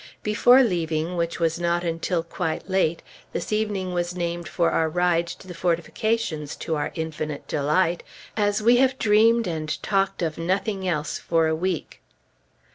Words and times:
Before 0.23 0.63
leaving, 0.63 1.15
which 1.15 1.39
was 1.39 1.59
not 1.59 1.83
until 1.83 2.23
quite 2.23 2.67
late, 2.67 3.03
this 3.33 3.53
evening 3.53 3.93
was 3.93 4.15
named 4.15 4.47
for 4.47 4.71
our 4.71 4.89
ride 4.89 5.27
to 5.27 5.47
the 5.47 5.53
fortifications, 5.53 6.55
to 6.55 6.75
our 6.75 6.91
infinite 6.95 7.47
delight, 7.47 8.01
as 8.35 8.63
we 8.63 8.77
have 8.77 8.97
dreamed 8.97 9.45
and 9.45 9.79
talked 9.83 10.23
of 10.23 10.39
nothing 10.39 10.87
else 10.87 11.19
for 11.19 11.45
a 11.47 11.55
week.... 11.55 12.01